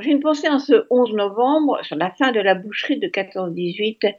[0.00, 4.14] J'ai une pensée en ce 11 novembre sur la fin de la boucherie de 14-18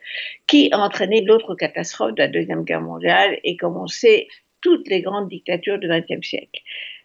[0.47, 4.27] qui a entraîné l'autre catastrophe de la Deuxième Guerre mondiale et comme on sait,
[4.61, 6.61] toutes les grandes dictatures du XXe siècle.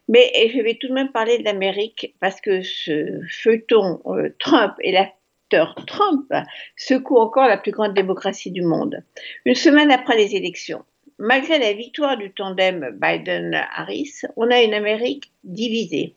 [0.08, 4.74] Mais je vais tout de même parler de l'Amérique parce que ce feuilleton euh, Trump
[4.80, 6.30] et l'acteur Trump
[6.76, 9.02] secoue encore la plus grande démocratie du monde.
[9.44, 10.84] Une semaine après les élections,
[11.18, 16.16] malgré la victoire du tandem Biden-Harris, on a une Amérique divisée.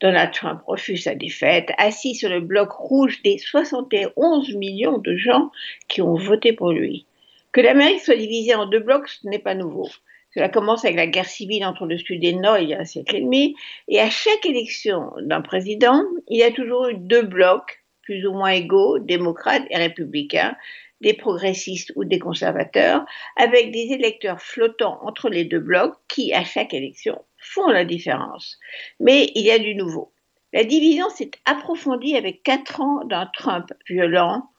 [0.00, 5.50] Donald Trump refuse sa défaite, assis sur le bloc rouge des 71 millions de gens
[5.88, 7.06] qui ont voté pour lui.
[7.50, 9.88] Que l'Amérique soit divisée en deux blocs, ce n'est pas nouveau.
[10.34, 12.80] Cela commence avec la guerre civile entre le Sud et le Nord il y a
[12.80, 13.56] un siècle et demi,
[13.88, 18.32] et à chaque élection d'un président, il y a toujours eu deux blocs, plus ou
[18.32, 20.56] moins égaux, démocrates et républicains,
[21.00, 23.04] des progressistes ou des conservateurs,
[23.36, 28.58] avec des électeurs flottants entre les deux blocs qui, à chaque élection, font la différence.
[29.00, 30.12] Mais il y a du nouveau.
[30.52, 34.50] La division s'est approfondie avec quatre ans d'un Trump violent,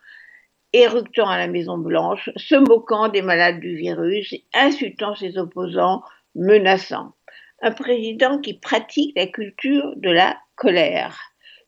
[0.74, 6.04] éructant à la Maison Blanche, se moquant des malades du virus, insultant ses opposants,
[6.36, 7.14] menaçant.
[7.62, 11.18] Un président qui pratique la culture de la colère.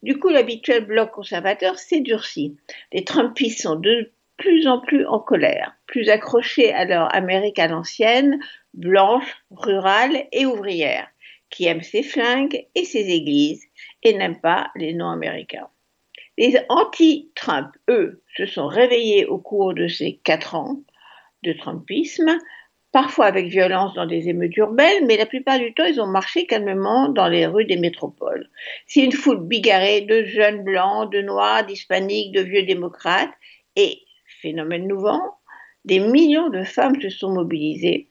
[0.03, 2.57] Du coup, l'habituel bloc conservateur s'est durci.
[2.91, 7.67] Les Trumpistes sont de plus en plus en colère, plus accrochés à leur Amérique à
[7.67, 8.39] l'ancienne,
[8.73, 11.07] blanche, rurale et ouvrière,
[11.49, 13.63] qui aime ses flingues et ses églises
[14.03, 15.67] et n'aime pas les non-américains.
[16.37, 20.77] Les anti-Trump, eux, se sont réveillés au cours de ces quatre ans
[21.43, 22.37] de Trumpisme,
[22.91, 26.45] parfois avec violence dans des émeutes urbaines, mais la plupart du temps, ils ont marché
[26.45, 28.49] calmement dans les rues des métropoles.
[28.87, 33.31] C'est une foule bigarrée de jeunes blancs, de noirs, d'hispaniques, de vieux démocrates,
[33.75, 34.01] et
[34.41, 35.19] phénomène nouveau,
[35.85, 38.10] des millions de femmes se sont mobilisées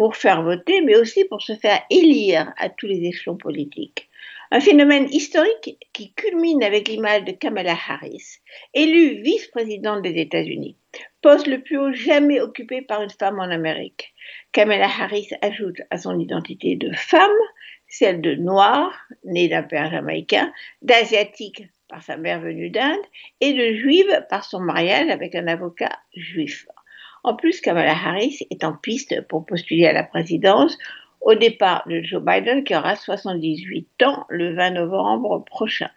[0.00, 4.08] pour faire voter, mais aussi pour se faire élire à tous les échelons politiques.
[4.50, 8.38] Un phénomène historique qui culmine avec l'image de Kamala Harris,
[8.72, 10.78] élue vice-présidente des États-Unis,
[11.20, 14.14] poste le plus haut jamais occupé par une femme en Amérique.
[14.52, 17.28] Kamala Harris ajoute à son identité de femme
[17.86, 23.04] celle de noire, née d'un père jamaïcain, d'asiatique par sa mère venue d'Inde
[23.42, 26.66] et de juive par son mariage avec un avocat juif.
[27.22, 30.78] En plus, Kamala Harris est en piste pour postuler à la présidence
[31.20, 35.90] au départ de Joe Biden qui aura 78 ans le 20 novembre prochain.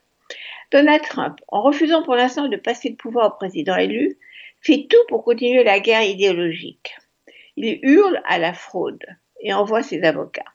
[0.72, 4.18] Donald Trump, en refusant pour l'instant de passer le pouvoir au président élu,
[4.60, 6.96] fait tout pour continuer la guerre idéologique.
[7.56, 9.06] Il hurle à la fraude
[9.40, 10.52] et envoie ses avocats.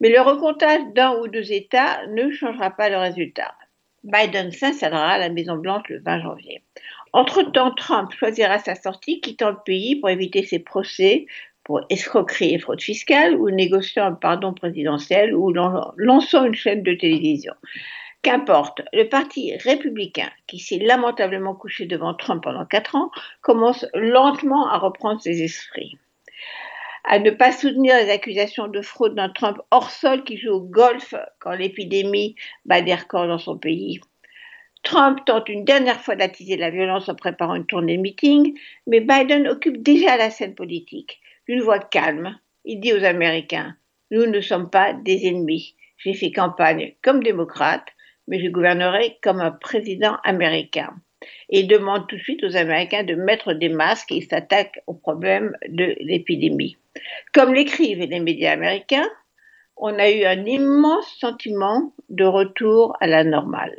[0.00, 3.54] Mais le recomptage d'un ou deux États ne changera pas le résultat.
[4.04, 6.62] Biden s'installera à la Maison-Blanche le 20 janvier.
[7.12, 11.26] Entre-temps, Trump choisira sa sortie, quittant le pays pour éviter ses procès
[11.64, 16.94] pour escroquerie et fraude fiscale, ou négociant un pardon présidentiel, ou lançant une chaîne de
[16.94, 17.52] télévision.
[18.22, 23.10] Qu'importe, le parti républicain, qui s'est lamentablement couché devant Trump pendant quatre ans,
[23.42, 25.98] commence lentement à reprendre ses esprits
[27.08, 30.60] à ne pas soutenir les accusations de fraude d'un Trump hors sol qui joue au
[30.60, 32.36] golf quand l'épidémie
[32.66, 34.00] bat des records dans son pays.
[34.88, 39.46] Trump tente une dernière fois d'attiser la violence en préparant une tournée meeting, mais Biden
[39.46, 41.20] occupe déjà la scène politique.
[41.46, 43.76] D'une voix calme, il dit aux Américains
[44.10, 45.76] Nous ne sommes pas des ennemis.
[45.98, 47.84] J'ai fait campagne comme démocrate,
[48.28, 50.94] mais je gouvernerai comme un président américain
[51.50, 54.94] et demande tout de suite aux Américains de mettre des masques et il s'attaque au
[54.94, 56.78] problème de l'épidémie.
[57.34, 59.10] Comme l'écrivent les médias américains,
[59.76, 63.76] on a eu un immense sentiment de retour à la normale.